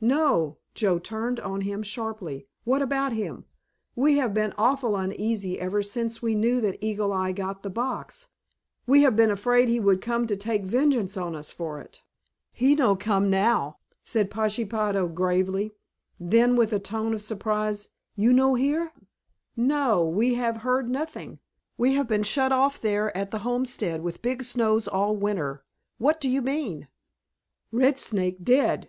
[0.00, 2.46] "No," Joe turned on him sharply.
[2.62, 3.46] "What about him?
[3.96, 8.28] We have been awful uneasy ever since we knew that Eagle Eye got the box.
[8.86, 12.00] We have been afraid he would come to take vengeance on us for it."
[12.52, 15.72] "He no come now," said Pashepaho gravely.
[16.20, 18.92] Then with a tone of surprise, "You no hear?"
[19.56, 21.40] "No, we have heard nothing.
[21.76, 25.64] We have been shut off there at the homestead with big snows all winter.
[25.98, 26.86] What do you mean?"
[27.72, 28.88] "Red Snake dead."